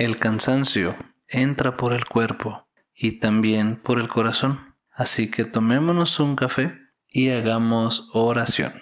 el 0.00 0.16
cansancio 0.16 0.94
entra 1.28 1.76
por 1.76 1.92
el 1.92 2.06
cuerpo 2.06 2.66
y 2.96 3.20
también 3.20 3.76
por 3.76 4.00
el 4.00 4.08
corazón. 4.08 4.74
Así 4.90 5.30
que 5.30 5.44
tomémonos 5.44 6.18
un 6.20 6.36
café 6.36 6.72
y 7.06 7.28
hagamos 7.28 8.08
oración. 8.14 8.72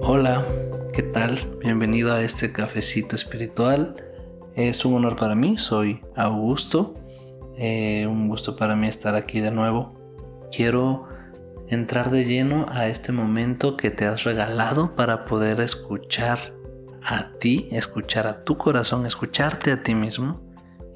Hola, 0.00 0.46
¿qué 0.94 1.02
tal? 1.02 1.38
Bienvenido 1.60 2.14
a 2.14 2.22
este 2.22 2.52
cafecito 2.52 3.16
espiritual. 3.16 3.96
Es 4.56 4.86
un 4.86 4.94
honor 4.94 5.16
para 5.16 5.34
mí, 5.34 5.58
soy 5.58 6.00
Augusto. 6.16 6.94
Eh, 7.58 8.06
un 8.06 8.28
gusto 8.28 8.56
para 8.56 8.76
mí 8.76 8.88
estar 8.88 9.14
aquí 9.14 9.40
de 9.40 9.50
nuevo. 9.50 9.94
Quiero 10.50 11.17
entrar 11.68 12.10
de 12.10 12.24
lleno 12.24 12.66
a 12.70 12.86
este 12.88 13.12
momento 13.12 13.76
que 13.76 13.90
te 13.90 14.06
has 14.06 14.24
regalado 14.24 14.94
para 14.96 15.24
poder 15.24 15.60
escuchar 15.60 16.54
a 17.02 17.32
ti, 17.38 17.68
escuchar 17.72 18.26
a 18.26 18.44
tu 18.44 18.56
corazón, 18.56 19.06
escucharte 19.06 19.72
a 19.72 19.82
ti 19.82 19.94
mismo 19.94 20.42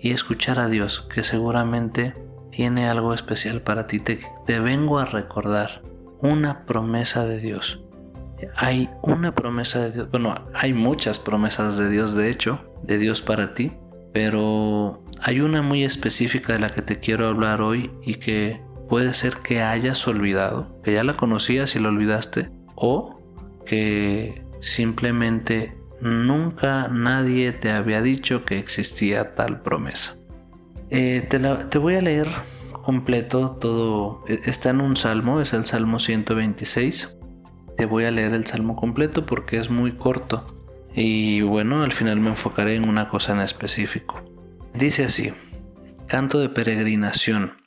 y 0.00 0.10
escuchar 0.10 0.58
a 0.58 0.68
Dios, 0.68 1.06
que 1.12 1.22
seguramente 1.22 2.14
tiene 2.50 2.88
algo 2.88 3.14
especial 3.14 3.62
para 3.62 3.86
ti. 3.86 3.98
Te, 4.00 4.18
te 4.46 4.60
vengo 4.60 4.98
a 4.98 5.04
recordar 5.04 5.82
una 6.18 6.64
promesa 6.66 7.24
de 7.24 7.40
Dios. 7.40 7.84
Hay 8.56 8.90
una 9.02 9.34
promesa 9.34 9.78
de 9.80 9.92
Dios, 9.92 10.10
bueno, 10.10 10.34
hay 10.52 10.72
muchas 10.72 11.20
promesas 11.20 11.76
de 11.76 11.88
Dios, 11.88 12.16
de 12.16 12.28
hecho, 12.28 12.60
de 12.82 12.98
Dios 12.98 13.22
para 13.22 13.54
ti, 13.54 13.72
pero 14.12 15.04
hay 15.20 15.40
una 15.40 15.62
muy 15.62 15.84
específica 15.84 16.52
de 16.52 16.58
la 16.58 16.70
que 16.70 16.82
te 16.82 16.98
quiero 16.98 17.28
hablar 17.28 17.60
hoy 17.60 17.92
y 18.02 18.16
que 18.16 18.60
puede 18.92 19.14
ser 19.14 19.38
que 19.38 19.62
hayas 19.62 20.06
olvidado, 20.06 20.78
que 20.82 20.92
ya 20.92 21.02
la 21.02 21.14
conocías 21.14 21.74
y 21.74 21.78
la 21.78 21.88
olvidaste, 21.88 22.50
o 22.74 23.18
que 23.64 24.44
simplemente 24.60 25.78
nunca 26.02 26.88
nadie 26.88 27.52
te 27.52 27.70
había 27.70 28.02
dicho 28.02 28.44
que 28.44 28.58
existía 28.58 29.34
tal 29.34 29.62
promesa. 29.62 30.16
Eh, 30.90 31.26
te, 31.26 31.38
te 31.38 31.78
voy 31.78 31.94
a 31.94 32.02
leer 32.02 32.28
completo 32.70 33.52
todo. 33.52 34.24
E, 34.28 34.40
está 34.44 34.68
en 34.68 34.82
un 34.82 34.94
salmo, 34.96 35.40
es 35.40 35.54
el 35.54 35.64
Salmo 35.64 35.98
126. 35.98 37.16
Te 37.78 37.86
voy 37.86 38.04
a 38.04 38.10
leer 38.10 38.34
el 38.34 38.44
salmo 38.44 38.76
completo 38.76 39.24
porque 39.24 39.56
es 39.56 39.70
muy 39.70 39.92
corto. 39.92 40.44
Y 40.94 41.40
bueno, 41.40 41.82
al 41.82 41.94
final 41.94 42.20
me 42.20 42.28
enfocaré 42.28 42.74
en 42.74 42.86
una 42.86 43.08
cosa 43.08 43.32
en 43.32 43.40
específico. 43.40 44.22
Dice 44.74 45.06
así, 45.06 45.32
canto 46.08 46.40
de 46.40 46.50
peregrinación. 46.50 47.61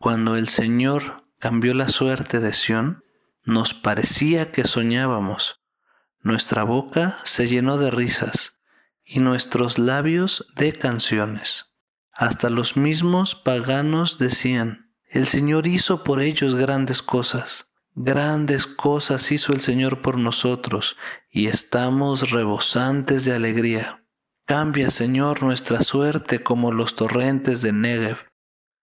Cuando 0.00 0.36
el 0.36 0.48
Señor 0.48 1.24
cambió 1.38 1.74
la 1.74 1.88
suerte 1.88 2.40
de 2.40 2.54
Sión, 2.54 3.04
nos 3.44 3.74
parecía 3.74 4.50
que 4.50 4.64
soñábamos. 4.64 5.60
Nuestra 6.22 6.64
boca 6.64 7.18
se 7.24 7.48
llenó 7.48 7.76
de 7.76 7.90
risas 7.90 8.58
y 9.04 9.20
nuestros 9.20 9.78
labios 9.78 10.46
de 10.56 10.72
canciones. 10.72 11.74
Hasta 12.14 12.48
los 12.48 12.78
mismos 12.78 13.34
paganos 13.34 14.16
decían, 14.16 14.90
el 15.10 15.26
Señor 15.26 15.66
hizo 15.66 16.02
por 16.02 16.22
ellos 16.22 16.54
grandes 16.54 17.02
cosas. 17.02 17.66
Grandes 17.94 18.66
cosas 18.66 19.30
hizo 19.30 19.52
el 19.52 19.60
Señor 19.60 20.00
por 20.00 20.16
nosotros 20.16 20.96
y 21.30 21.48
estamos 21.48 22.30
rebosantes 22.30 23.26
de 23.26 23.34
alegría. 23.34 24.02
Cambia, 24.46 24.88
Señor, 24.88 25.42
nuestra 25.42 25.82
suerte 25.82 26.42
como 26.42 26.72
los 26.72 26.96
torrentes 26.96 27.60
de 27.60 27.72
Negev 27.72 28.29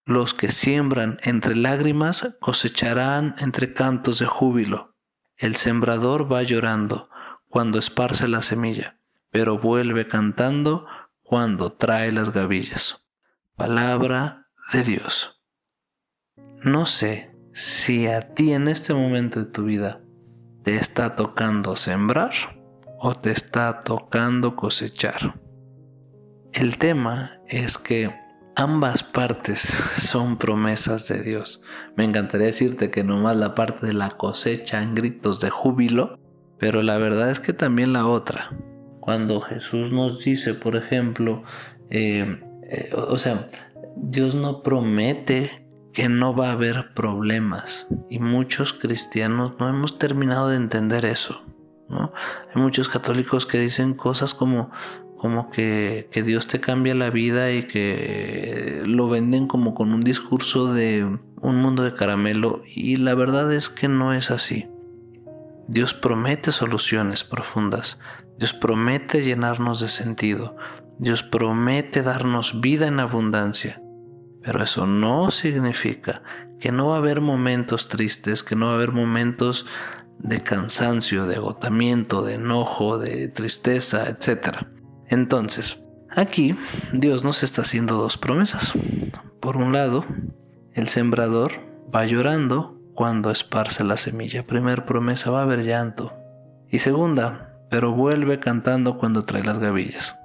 los 0.08 0.32
que 0.32 0.48
siembran 0.48 1.18
entre 1.22 1.54
lágrimas 1.54 2.26
cosecharán 2.40 3.34
entre 3.40 3.74
cantos 3.74 4.18
de 4.18 4.24
júbilo. 4.24 4.96
El 5.36 5.54
sembrador 5.54 6.32
va 6.32 6.42
llorando 6.42 7.10
cuando 7.50 7.78
esparce 7.78 8.26
la 8.26 8.40
semilla, 8.40 8.98
pero 9.30 9.58
vuelve 9.58 10.08
cantando 10.08 10.86
cuando 11.22 11.72
trae 11.72 12.10
las 12.10 12.32
gavillas. 12.32 13.04
Palabra 13.54 14.46
de 14.72 14.82
Dios. 14.82 15.42
No 16.64 16.86
sé 16.86 17.36
si 17.52 18.06
a 18.06 18.32
ti 18.32 18.54
en 18.54 18.68
este 18.68 18.94
momento 18.94 19.40
de 19.40 19.46
tu 19.52 19.64
vida 19.64 20.00
te 20.64 20.76
está 20.76 21.16
tocando 21.16 21.76
sembrar 21.76 22.32
o 22.98 23.14
te 23.14 23.30
está 23.30 23.80
tocando 23.80 24.56
cosechar. 24.56 25.38
El 26.54 26.78
tema 26.78 27.42
es 27.46 27.76
que 27.76 28.27
ambas 28.58 29.04
partes 29.04 29.60
son 29.98 30.36
promesas 30.36 31.06
de 31.08 31.22
Dios. 31.22 31.62
Me 31.96 32.04
encantaría 32.04 32.48
decirte 32.48 32.90
que 32.90 33.04
nomás 33.04 33.36
la 33.36 33.54
parte 33.54 33.86
de 33.86 33.92
la 33.92 34.10
cosecha 34.10 34.82
en 34.82 34.96
gritos 34.96 35.40
de 35.40 35.48
júbilo, 35.48 36.18
pero 36.58 36.82
la 36.82 36.98
verdad 36.98 37.30
es 37.30 37.38
que 37.38 37.52
también 37.52 37.92
la 37.92 38.06
otra. 38.06 38.50
Cuando 39.00 39.40
Jesús 39.40 39.92
nos 39.92 40.24
dice, 40.24 40.54
por 40.54 40.74
ejemplo, 40.74 41.44
eh, 41.88 42.40
eh, 42.68 42.90
o 42.94 43.16
sea, 43.16 43.46
Dios 43.96 44.34
no 44.34 44.62
promete 44.62 45.64
que 45.92 46.08
no 46.08 46.34
va 46.34 46.48
a 46.48 46.52
haber 46.52 46.94
problemas 46.94 47.86
y 48.10 48.18
muchos 48.18 48.72
cristianos 48.72 49.52
no 49.60 49.68
hemos 49.68 49.98
terminado 49.98 50.48
de 50.48 50.56
entender 50.56 51.04
eso. 51.04 51.44
¿no? 51.88 52.12
Hay 52.52 52.60
muchos 52.60 52.88
católicos 52.88 53.46
que 53.46 53.58
dicen 53.58 53.94
cosas 53.94 54.34
como, 54.34 54.70
como 55.18 55.50
que, 55.50 56.08
Dios 56.24 56.46
te 56.46 56.60
cambia 56.60 56.94
la 56.94 57.10
vida 57.10 57.50
y 57.50 57.64
que 57.64 58.82
lo 58.86 59.08
venden 59.08 59.46
como 59.48 59.74
con 59.74 59.92
un 59.92 60.02
discurso 60.02 60.72
de 60.72 61.04
un 61.40 61.56
mundo 61.60 61.82
de 61.82 61.92
caramelo 61.92 62.62
y 62.64 62.96
la 62.96 63.14
verdad 63.14 63.52
es 63.52 63.68
que 63.68 63.88
no 63.88 64.14
es 64.14 64.30
así. 64.30 64.66
Dios 65.66 65.92
promete 65.92 66.52
soluciones 66.52 67.24
profundas, 67.24 67.98
Dios 68.38 68.54
promete 68.54 69.22
llenarnos 69.22 69.80
de 69.80 69.88
sentido, 69.88 70.56
Dios 70.98 71.22
promete 71.22 72.02
darnos 72.02 72.60
vida 72.60 72.86
en 72.86 73.00
abundancia, 73.00 73.82
pero 74.42 74.62
eso 74.62 74.86
no 74.86 75.30
significa 75.30 76.22
que 76.60 76.72
no 76.72 76.86
va 76.86 76.94
a 76.94 76.98
haber 76.98 77.20
momentos 77.20 77.88
tristes, 77.88 78.42
que 78.42 78.56
no 78.56 78.66
va 78.66 78.72
a 78.72 78.76
haber 78.76 78.92
momentos 78.92 79.66
de 80.18 80.40
cansancio, 80.40 81.26
de 81.26 81.36
agotamiento, 81.36 82.22
de 82.22 82.34
enojo, 82.34 82.98
de 82.98 83.28
tristeza, 83.28 84.08
etcétera. 84.08 84.68
Entonces, 85.08 85.82
aquí 86.10 86.54
Dios 86.92 87.24
nos 87.24 87.42
está 87.42 87.62
haciendo 87.62 87.96
dos 87.96 88.16
promesas. 88.16 88.72
Por 89.40 89.56
un 89.56 89.72
lado, 89.72 90.04
el 90.74 90.88
sembrador 90.88 91.52
va 91.94 92.04
llorando 92.06 92.78
cuando 92.94 93.30
esparce 93.30 93.84
la 93.84 93.96
semilla. 93.96 94.46
Primera 94.46 94.84
promesa, 94.84 95.30
va 95.30 95.40
a 95.40 95.42
haber 95.44 95.64
llanto. 95.64 96.12
Y 96.68 96.80
segunda, 96.80 97.54
pero 97.70 97.92
vuelve 97.92 98.38
cantando 98.38 98.98
cuando 98.98 99.22
trae 99.22 99.44
las 99.44 99.58
gavillas. 99.58 100.16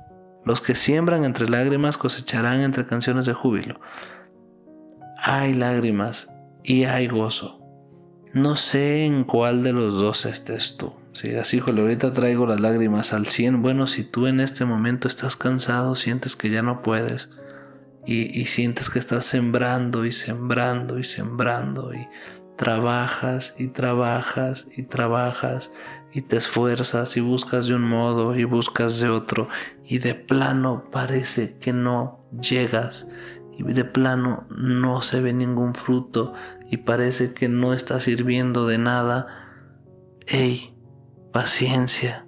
Los 0.46 0.60
que 0.60 0.76
siembran 0.76 1.24
entre 1.24 1.48
lágrimas 1.48 1.98
cosecharán 1.98 2.62
entre 2.62 2.86
canciones 2.86 3.26
de 3.26 3.34
júbilo. 3.34 3.80
Hay 5.18 5.54
lágrimas 5.54 6.34
y 6.64 6.84
hay 6.84 7.08
gozo. 7.08 7.60
No 8.34 8.56
sé 8.56 9.06
en 9.06 9.24
cuál 9.24 9.64
de 9.64 9.72
los 9.72 10.00
dos 10.00 10.26
estés 10.26 10.76
tú. 10.76 10.94
Si 11.14 11.30
digas, 11.30 11.54
híjole, 11.54 11.82
ahorita 11.82 12.12
traigo 12.12 12.46
las 12.48 12.60
lágrimas 12.60 13.14
al 13.14 13.28
100. 13.28 13.62
Bueno, 13.62 13.88
si 13.88 14.04
tú 14.04 14.28
en 14.28 14.40
este 14.40 14.66
momento 14.66 15.08
estás 15.08 15.36
cansado, 15.36 15.96
sientes 15.96 16.36
que 16.36 16.50
ya 16.50 16.64
no 16.64 16.82
puedes 16.82 17.30
y, 18.06 18.38
y 18.40 18.46
sientes 18.46 18.90
que 18.90 19.00
estás 19.00 19.24
sembrando 19.24 20.06
y 20.06 20.12
sembrando 20.12 20.98
y 20.98 21.04
sembrando 21.04 21.94
y 21.94 22.08
trabajas 22.56 23.56
y 23.58 23.68
trabajas 23.68 24.68
y 24.76 24.84
trabajas 24.84 25.72
y 26.12 26.22
te 26.22 26.38
esfuerzas 26.38 27.16
y 27.18 27.22
buscas 27.22 27.68
de 27.68 27.76
un 27.76 27.84
modo 27.84 28.36
y 28.36 28.44
buscas 28.44 29.00
de 29.00 29.10
otro 29.10 29.48
y 29.86 30.00
de 30.00 30.16
plano 30.16 30.90
parece 30.92 31.58
que 31.58 31.74
no 31.74 32.26
llegas 32.42 33.08
y 33.58 33.64
de 33.64 33.86
plano 33.86 34.48
no 34.50 35.02
se 35.02 35.22
ve 35.22 35.34
ningún 35.34 35.76
fruto 35.76 36.34
y 36.70 36.78
parece 36.78 37.34
que 37.34 37.50
no 37.50 37.74
está 37.74 38.00
sirviendo 38.00 38.66
de 38.66 38.80
nada. 38.80 39.28
Ey, 40.26 40.73
paciencia. 41.34 42.28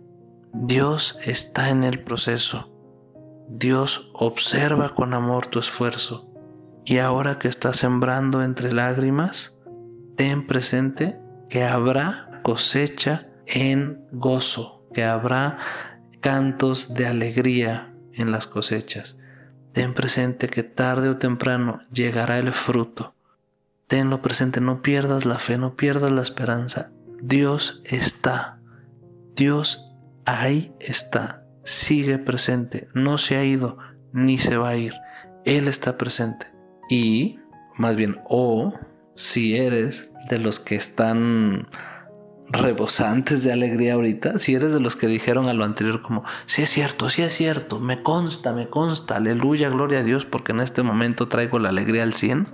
Dios 0.52 1.18
está 1.24 1.70
en 1.70 1.84
el 1.84 2.04
proceso. 2.04 2.72
Dios 3.48 4.10
observa 4.14 4.96
con 4.96 5.14
amor 5.14 5.46
tu 5.46 5.60
esfuerzo. 5.60 6.28
Y 6.84 6.98
ahora 6.98 7.38
que 7.38 7.48
estás 7.48 7.78
sembrando 7.78 8.42
entre 8.42 8.72
lágrimas, 8.72 9.56
ten 10.16 10.48
presente 10.48 11.20
que 11.50 11.64
habrá 11.64 12.42
cosecha 12.42 13.28
en 13.46 14.08
gozo, 14.12 14.88
que 14.92 15.04
habrá 15.04 15.60
cantos 16.20 16.96
de 16.96 17.06
alegría 17.06 17.94
en 18.12 18.32
las 18.32 18.48
cosechas. 18.48 19.20
Ten 19.72 19.94
presente 19.94 20.48
que 20.48 20.64
tarde 20.64 21.10
o 21.10 21.18
temprano 21.18 21.80
llegará 21.92 22.40
el 22.40 22.52
fruto. 22.54 23.14
Tenlo 23.86 24.24
presente, 24.24 24.62
no 24.62 24.82
pierdas 24.82 25.26
la 25.26 25.38
fe, 25.38 25.60
no 25.60 25.76
pierdas 25.76 26.10
la 26.10 26.24
esperanza. 26.24 26.90
Dios 27.22 27.82
está 27.84 28.56
Dios 29.36 29.92
ahí 30.26 30.74
está, 30.80 31.44
sigue 31.64 32.18
presente, 32.18 32.88
no 32.94 33.18
se 33.18 33.36
ha 33.36 33.44
ido 33.44 33.78
ni 34.14 34.38
se 34.38 34.58
va 34.58 34.70
a 34.70 34.78
ir. 34.78 34.94
Él 35.44 35.68
está 35.68 35.98
presente. 35.98 36.48
Y, 36.90 37.40
más 37.76 37.96
bien, 37.96 38.20
o 38.26 38.74
si 39.14 39.58
eres 39.58 40.12
de 40.30 40.40
los 40.40 40.60
que 40.60 40.76
están 40.76 41.68
rebosantes 42.48 43.44
de 43.44 43.52
alegría 43.52 43.96
ahorita, 43.96 44.38
si 44.38 44.56
eres 44.56 44.72
de 44.72 44.80
los 44.80 44.96
que 44.96 45.08
dijeron 45.08 45.50
a 45.50 45.54
lo 45.54 45.66
anterior 45.66 46.02
como, 46.02 46.24
sí 46.46 46.62
es 46.62 46.70
cierto, 46.70 47.10
sí 47.10 47.22
es 47.22 47.34
cierto, 47.34 47.80
me 47.80 48.04
consta, 48.04 48.54
me 48.54 48.70
consta, 48.70 49.18
aleluya, 49.18 49.70
gloria 49.70 50.00
a 50.00 50.04
Dios, 50.04 50.26
porque 50.26 50.52
en 50.52 50.62
este 50.62 50.84
momento 50.84 51.28
traigo 51.28 51.60
la 51.60 51.70
alegría 51.70 52.04
al 52.04 52.14
100. 52.14 52.48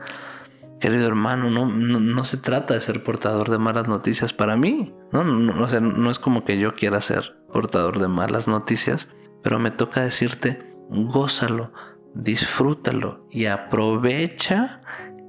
Querido 0.81 1.07
hermano, 1.07 1.51
no, 1.51 1.68
no, 1.68 2.24
se 2.24 2.38
trata 2.38 2.74
de 2.74 2.81
ser 2.81 3.04
portador 3.04 3.51
de 3.51 3.60
malas 3.60 3.88
noticias 3.88 4.33
para 4.33 4.57
mí. 4.57 4.92
No, 5.13 5.24
no, 5.24 5.63
o 5.63 5.80
no 5.80 6.10
es 6.10 6.18
como 6.18 6.44
que 6.44 6.57
yo 6.57 6.74
quiera 6.74 7.00
ser 7.01 7.38
portador 7.54 8.00
de 8.00 8.07
malas 8.07 8.48
noticias, 8.48 9.07
pero 9.44 9.60
me 9.60 9.69
toca 9.69 10.01
decirte, 10.01 10.60
gózalo, 10.89 11.72
disfrútalo 12.16 13.28
y 13.30 13.45
aprovecha 13.45 14.81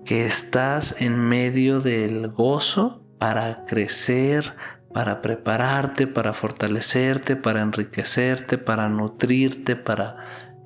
que 0.07 0.25
estás 0.25 0.97
en 0.99 1.19
medio 1.21 1.81
del 1.81 2.29
gozo 2.29 3.05
para 3.19 3.67
crecer, 3.67 4.55
para 4.95 5.21
prepararte, 5.21 6.07
para 6.07 6.33
fortalecerte, 6.33 7.37
para 7.37 7.61
enriquecerte, 7.61 8.57
para 8.57 8.89
nutrirte, 8.89 9.77
para 9.77 10.17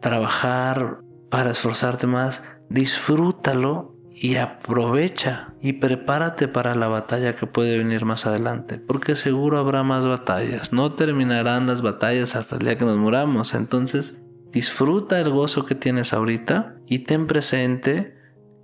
trabajar, 0.00 1.00
para 1.29 1.50
esforzarte 1.50 2.06
más. 2.06 2.44
Disfrútalo 2.69 3.96
y 4.19 4.37
aprovecha 4.37 5.53
y 5.61 5.75
prepárate 5.75 6.49
para 6.49 6.75
la 6.75 6.89
batalla 6.89 7.35
que 7.37 7.47
puede 7.47 7.77
venir 7.77 8.07
más 8.07 8.25
adelante, 8.25 8.79
porque 8.79 9.15
seguro 9.15 9.59
habrá 9.59 9.83
más 9.83 10.07
batallas. 10.07 10.73
No 10.73 10.95
terminarán 10.95 11.67
las 11.67 11.83
batallas 11.83 12.35
hasta 12.35 12.57
el 12.57 12.63
día 12.63 12.79
que 12.79 12.87
nos 12.87 12.97
muramos. 12.97 13.53
Entonces, 13.53 14.19
disfruta 14.53 15.21
el 15.21 15.29
gozo 15.29 15.67
que 15.67 15.75
tienes 15.75 16.15
ahorita 16.15 16.77
y 16.87 17.01
ten 17.01 17.27
presente 17.27 18.17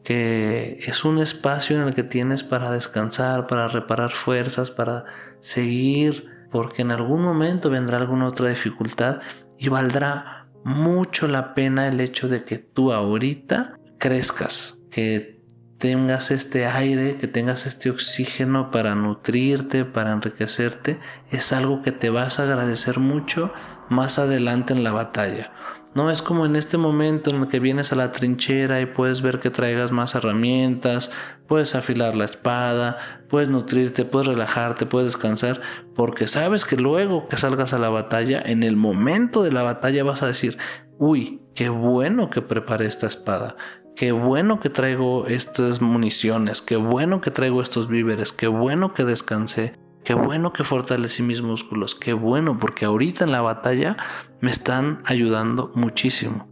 que 0.02 0.78
es 0.87 1.04
un 1.04 1.19
espacio 1.19 1.76
en 1.76 1.87
el 1.87 1.94
que 1.94 2.02
tienes 2.02 2.43
para 2.43 2.70
descansar, 2.70 3.46
para 3.46 3.69
reparar 3.69 4.10
fuerzas, 4.10 4.70
para 4.70 5.05
seguir, 5.40 6.25
porque 6.50 6.81
en 6.81 6.93
algún 6.93 7.22
momento 7.22 7.69
vendrá 7.69 7.98
alguna 7.98 8.26
otra 8.26 8.48
dificultad 8.48 9.20
y 9.58 9.69
valdrá 9.69 10.48
mucho 10.64 11.28
la 11.28 11.52
pena 11.52 11.88
el 11.88 12.00
hecho 12.00 12.26
de 12.26 12.44
que 12.44 12.56
tú 12.56 12.90
ahorita 12.90 13.78
crezcas, 13.98 14.78
que 14.90 15.41
tengas 15.82 16.31
este 16.31 16.64
aire, 16.64 17.17
que 17.17 17.26
tengas 17.26 17.67
este 17.67 17.90
oxígeno 17.90 18.70
para 18.70 18.94
nutrirte, 18.94 19.84
para 19.84 20.12
enriquecerte, 20.12 21.00
es 21.32 21.52
algo 21.52 21.82
que 21.82 21.90
te 21.90 22.08
vas 22.08 22.38
a 22.38 22.44
agradecer 22.44 23.00
mucho 23.00 23.52
más 23.88 24.20
adelante 24.20 24.73
en 24.73 24.84
la 24.84 24.93
batalla. 24.93 25.50
No 25.96 26.08
es 26.08 26.23
como 26.23 26.46
en 26.46 26.55
este 26.55 26.79
momento 26.79 27.31
en 27.31 27.43
el 27.43 27.49
que 27.49 27.58
vienes 27.58 27.93
a 27.93 27.96
la 27.96 28.12
trinchera 28.12 28.81
y 28.81 28.87
puedes 28.87 29.23
ver 29.23 29.40
que 29.40 29.50
traigas 29.50 29.90
más 29.90 30.14
herramientas, 30.14 31.11
puedes 31.49 31.75
afilar 31.75 32.14
la 32.14 32.26
espada, 32.26 32.99
puedes 33.29 33.49
nutrirte, 33.49 34.05
puedes 34.05 34.29
relajarte, 34.29 34.87
puedes 34.87 35.14
descansar, 35.14 35.61
porque 35.96 36.29
sabes 36.29 36.64
que 36.64 36.76
luego 36.76 37.26
que 37.26 37.37
salgas 37.37 37.73
a 37.73 37.81
la 37.81 37.88
batalla, 37.88 38.40
en 38.40 38.62
el 38.62 38.76
momento 38.76 39.43
de 39.43 39.50
la 39.50 39.64
batalla 39.64 40.05
vas 40.05 40.23
a 40.23 40.29
decir, 40.29 40.58
uy, 40.99 41.43
qué 41.56 41.69
bueno 41.70 42.31
que 42.31 42.40
preparé 42.40 42.87
esta 42.87 43.08
espada, 43.08 43.56
qué 43.96 44.12
bueno 44.12 44.60
que 44.60 44.70
traigo 44.70 45.26
estas 45.26 45.80
municiones, 45.80 46.62
qué 46.62 46.76
bueno 46.76 47.20
que 47.20 47.30
traigo 47.30 47.62
estos 47.62 47.88
víveres, 47.88 48.32
qué 48.32 48.46
bueno 48.46 48.94
que 48.94 49.04
descansé, 49.04 49.74
Qué 50.04 50.14
bueno 50.14 50.52
que 50.52 50.64
fortalecí 50.64 51.22
mis 51.22 51.42
músculos, 51.42 51.94
qué 51.94 52.12
bueno, 52.12 52.58
porque 52.58 52.84
ahorita 52.84 53.24
en 53.24 53.30
la 53.30 53.40
batalla 53.40 53.96
me 54.40 54.50
están 54.50 55.00
ayudando 55.04 55.70
muchísimo. 55.76 56.48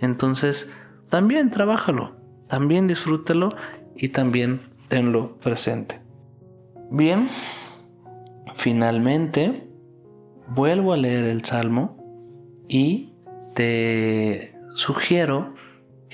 Entonces, 0.00 0.72
también 1.10 1.50
trabájalo, 1.50 2.16
también 2.48 2.86
disfrútalo 2.86 3.50
y 3.94 4.08
también 4.08 4.58
tenlo 4.88 5.36
presente. 5.36 6.00
Bien, 6.90 7.28
finalmente 8.54 9.68
vuelvo 10.48 10.94
a 10.94 10.96
leer 10.96 11.24
el 11.24 11.44
Salmo 11.44 11.98
y 12.68 13.12
te 13.54 14.54
sugiero 14.76 15.54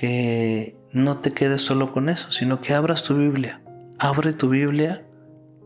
que 0.01 0.75
no 0.91 1.19
te 1.19 1.31
quedes 1.31 1.61
solo 1.61 1.93
con 1.93 2.09
eso, 2.09 2.31
sino 2.31 2.59
que 2.59 2.73
abras 2.73 3.03
tu 3.03 3.15
Biblia. 3.15 3.61
Abre 3.99 4.33
tu 4.33 4.49
Biblia 4.49 5.05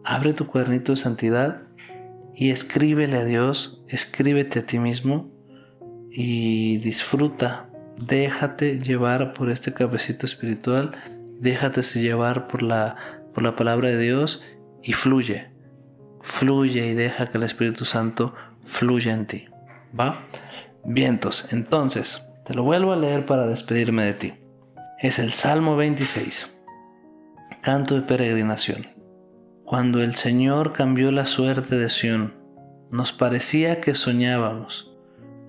abre 0.05 0.33
tu 0.33 0.45
cuadernito 0.45 0.93
de 0.93 0.97
santidad 0.97 1.63
y 2.35 2.51
escríbele 2.51 3.17
a 3.17 3.25
Dios, 3.25 3.83
escríbete 3.87 4.59
a 4.59 4.65
ti 4.65 4.79
mismo 4.79 5.31
y 6.11 6.77
disfruta. 6.77 7.69
Déjate 7.97 8.79
llevar 8.79 9.33
por 9.33 9.49
este 9.49 9.73
cabecito 9.73 10.25
espiritual, 10.25 10.91
déjate 11.39 11.81
llevar 11.81 12.47
por 12.47 12.61
la, 12.61 12.95
por 13.33 13.43
la 13.43 13.55
palabra 13.55 13.89
de 13.89 13.97
Dios 13.97 14.41
y 14.83 14.93
fluye. 14.93 15.49
Fluye 16.21 16.87
y 16.87 16.93
deja 16.93 17.27
que 17.27 17.37
el 17.37 17.43
Espíritu 17.43 17.85
Santo 17.85 18.33
fluya 18.63 19.13
en 19.13 19.25
ti. 19.27 19.45
¿Va? 19.97 20.27
Vientos. 20.83 21.47
Entonces, 21.51 22.21
te 22.45 22.53
lo 22.53 22.63
vuelvo 22.63 22.94
a 22.94 22.95
leer 22.95 23.25
para 23.25 23.47
despedirme 23.47 24.03
de 24.03 24.13
ti. 24.13 24.33
Es 25.01 25.18
el 25.18 25.33
Salmo 25.33 25.75
26. 25.75 26.47
Canto 27.62 27.95
de 27.95 28.01
peregrinación. 28.01 28.88
Cuando 29.65 30.01
el 30.03 30.13
Señor 30.13 30.71
cambió 30.71 31.12
la 31.12 31.25
suerte 31.25 31.75
de 31.75 31.89
Sión, 31.89 32.36
nos 32.92 33.13
parecía 33.13 33.81
que 33.81 33.95
soñábamos. 33.95 34.92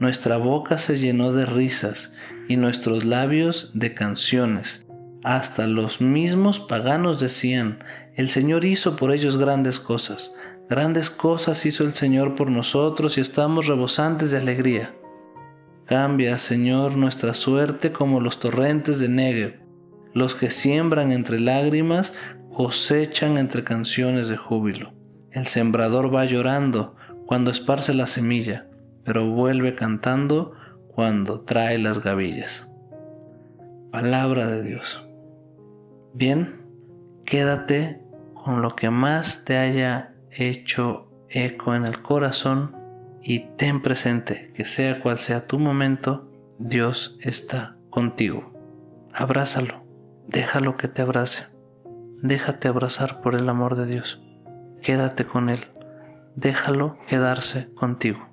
Nuestra 0.00 0.38
boca 0.38 0.78
se 0.78 0.98
llenó 0.98 1.32
de 1.32 1.44
risas 1.44 2.14
y 2.48 2.56
nuestros 2.56 3.04
labios 3.04 3.72
de 3.74 3.92
canciones. 3.92 4.86
Hasta 5.22 5.66
los 5.66 6.00
mismos 6.00 6.60
paganos 6.60 7.20
decían, 7.20 7.84
el 8.14 8.30
Señor 8.30 8.64
hizo 8.64 8.96
por 8.96 9.12
ellos 9.12 9.36
grandes 9.36 9.78
cosas. 9.78 10.32
Grandes 10.70 11.10
cosas 11.10 11.66
hizo 11.66 11.84
el 11.84 11.92
Señor 11.92 12.34
por 12.36 12.50
nosotros 12.50 13.18
y 13.18 13.20
estamos 13.20 13.66
rebosantes 13.66 14.30
de 14.30 14.38
alegría. 14.38 14.94
Cambia, 15.86 16.36
Señor, 16.38 16.96
nuestra 16.96 17.32
suerte 17.32 17.92
como 17.92 18.20
los 18.20 18.40
torrentes 18.40 18.98
de 18.98 19.08
Negev. 19.08 19.60
Los 20.12 20.34
que 20.34 20.50
siembran 20.50 21.12
entre 21.12 21.38
lágrimas 21.38 22.12
cosechan 22.52 23.38
entre 23.38 23.62
canciones 23.62 24.26
de 24.26 24.36
júbilo. 24.36 24.92
El 25.30 25.46
sembrador 25.46 26.12
va 26.12 26.24
llorando 26.24 26.96
cuando 27.26 27.52
esparce 27.52 27.94
la 27.94 28.08
semilla, 28.08 28.66
pero 29.04 29.30
vuelve 29.30 29.76
cantando 29.76 30.54
cuando 30.88 31.42
trae 31.42 31.78
las 31.78 32.02
gavillas. 32.02 32.68
Palabra 33.92 34.48
de 34.48 34.64
Dios. 34.64 35.06
Bien, 36.14 36.66
quédate 37.24 38.00
con 38.34 38.60
lo 38.60 38.74
que 38.74 38.90
más 38.90 39.44
te 39.44 39.56
haya 39.56 40.14
hecho 40.32 41.12
eco 41.28 41.76
en 41.76 41.84
el 41.84 42.02
corazón 42.02 42.74
y 43.28 43.40
ten 43.56 43.82
presente 43.82 44.52
que 44.54 44.64
sea 44.64 45.00
cual 45.00 45.18
sea 45.18 45.48
tu 45.48 45.58
momento, 45.58 46.30
Dios 46.60 47.18
está 47.20 47.76
contigo. 47.90 48.52
Abrázalo, 49.12 49.84
déjalo 50.28 50.76
que 50.76 50.86
te 50.86 51.02
abrace. 51.02 51.48
Déjate 52.22 52.68
abrazar 52.68 53.20
por 53.22 53.34
el 53.34 53.48
amor 53.48 53.74
de 53.74 53.86
Dios. 53.86 54.22
Quédate 54.80 55.24
con 55.24 55.48
Él. 55.48 55.66
Déjalo 56.36 56.98
quedarse 57.08 57.68
contigo. 57.74 58.28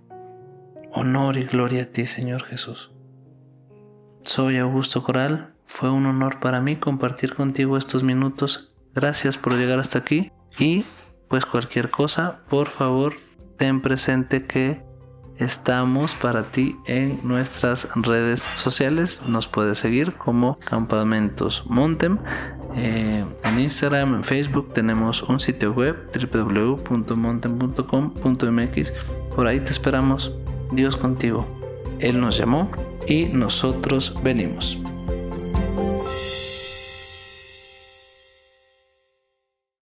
Honor 0.91 1.37
y 1.37 1.45
gloria 1.45 1.83
a 1.83 1.85
ti, 1.87 2.05
Señor 2.05 2.43
Jesús. 2.43 2.91
Soy 4.23 4.59
Augusto 4.59 5.01
Coral. 5.01 5.55
Fue 5.63 5.89
un 5.89 6.05
honor 6.05 6.39
para 6.39 6.61
mí 6.61 6.75
compartir 6.75 7.33
contigo 7.33 7.77
estos 7.77 8.03
minutos. 8.03 8.75
Gracias 8.93 9.39
por 9.39 9.57
llegar 9.57 9.79
hasta 9.79 9.97
aquí. 9.97 10.31
Y 10.59 10.85
pues 11.29 11.47
cualquier 11.47 11.89
cosa, 11.89 12.41
por 12.47 12.67
favor, 12.67 13.15
ten 13.57 13.81
presente 13.81 14.45
que 14.45 14.81
estamos 15.37 16.15
para 16.15 16.51
ti 16.51 16.75
en 16.85 17.19
nuestras 17.23 17.87
redes 17.95 18.49
sociales. 18.55 19.21
Nos 19.27 19.47
puedes 19.47 19.77
seguir 19.79 20.13
como 20.13 20.59
Campamentos 20.59 21.63
Montem. 21.65 22.19
Eh, 22.75 23.25
en 23.43 23.59
Instagram, 23.59 24.15
en 24.15 24.23
Facebook 24.23 24.73
tenemos 24.73 25.21
un 25.23 25.39
sitio 25.39 25.73
web 25.73 26.09
www.montem.com.mx. 26.13 28.93
Por 29.35 29.47
ahí 29.47 29.59
te 29.59 29.71
esperamos. 29.71 30.31
Dios 30.71 30.95
contigo. 30.97 31.47
Él 31.99 32.19
nos 32.19 32.37
llamó 32.37 32.69
y 33.07 33.25
nosotros 33.25 34.15
venimos. 34.23 34.79